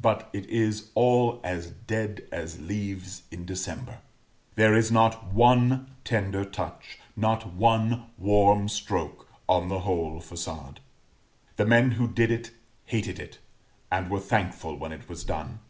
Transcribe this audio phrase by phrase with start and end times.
[0.00, 4.00] But it is all as dead as leaves in December;
[4.56, 10.78] there is not one tender touch, not one warm stroke, on the whole façade.
[11.54, 12.50] The men who did it
[12.86, 13.38] hated it,
[13.88, 15.60] and were thankful when it was done.